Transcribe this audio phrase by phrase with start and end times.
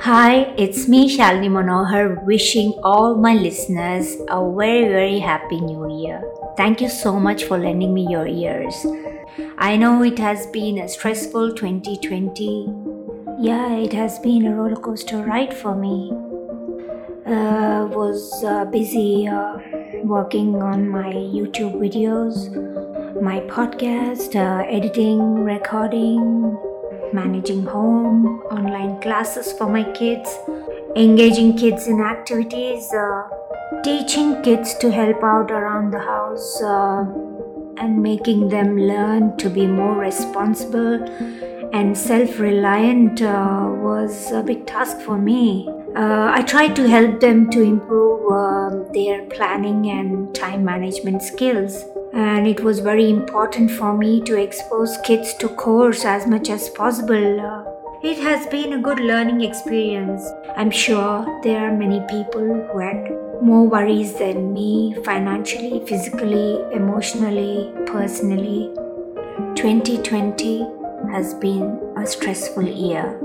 [0.00, 6.22] Hi, it's me Shalini Manohar wishing all my listeners a very very happy new year.
[6.56, 8.86] Thank you so much for lending me your ears.
[9.58, 12.68] I know it has been a stressful 2020.
[13.40, 16.12] Yeah, it has been a roller coaster ride for me.
[17.26, 19.58] Uh, was uh, busy uh,
[20.04, 22.52] working on my YouTube videos,
[23.20, 26.56] my podcast, uh, editing, recording,
[27.12, 30.28] managing home, online classes for my kids,
[30.96, 33.22] engaging kids in activities, uh,
[33.82, 37.04] teaching kids to help out around the house, uh,
[37.78, 41.04] and making them learn to be more responsible
[41.72, 45.68] and self reliant uh, was a big task for me.
[45.94, 51.84] Uh, I tried to help them to improve um, their planning and time management skills
[52.16, 56.70] and it was very important for me to expose kids to course as much as
[56.70, 57.40] possible.
[57.40, 57.62] Uh,
[58.02, 60.26] it has been a good learning experience.
[60.56, 63.10] I'm sure there are many people who had
[63.42, 68.72] more worries than me financially, physically, emotionally, personally.
[69.56, 70.60] 2020
[71.10, 73.20] has been a stressful year.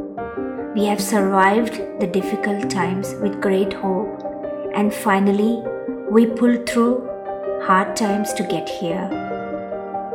[0.75, 4.21] We have survived the difficult times with great hope,
[4.75, 5.63] and finally,
[6.09, 7.10] we pulled through
[7.63, 9.07] hard times to get here.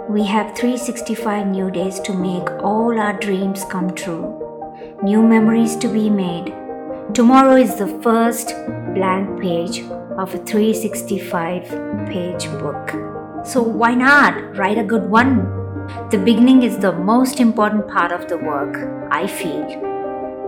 [0.08, 4.25] We have 365 new days to make all our dreams come true,
[5.03, 6.53] new memories to be made.
[7.14, 8.48] Tomorrow is the first
[8.94, 9.83] blank page
[10.19, 11.69] of a 365
[12.08, 12.91] page book.
[13.47, 15.36] So why not write a good one?
[16.10, 19.86] The beginning is the most important part of the work, I feel.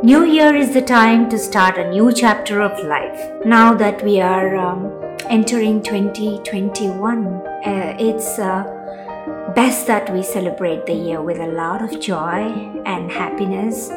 [0.02, 3.44] New Year is the time to start a new chapter of life.
[3.44, 4.97] Now that we are um,
[5.30, 7.26] entering 2021.
[7.26, 8.64] Uh, it's uh,
[9.54, 12.40] best that we celebrate the year with a lot of joy
[12.86, 13.90] and happiness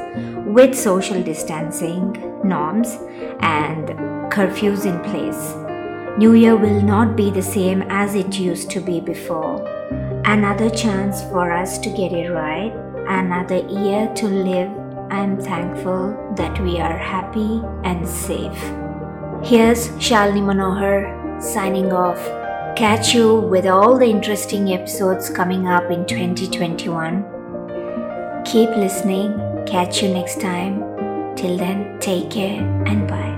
[0.46, 2.12] with social distancing
[2.44, 2.98] norms
[3.40, 3.90] and
[4.30, 5.56] curfews in place.
[6.18, 9.66] New Year will not be the same as it used to be before.
[10.26, 12.74] Another chance for us to get it right,
[13.08, 14.70] another year to live.
[15.10, 18.62] I'm thankful that we are happy and safe.
[19.44, 22.20] Here's Shalini Manohar signing off.
[22.78, 28.44] Catch you with all the interesting episodes coming up in 2021.
[28.46, 29.34] Keep listening.
[29.68, 30.80] Catch you next time.
[31.36, 33.31] Till then, take care and bye.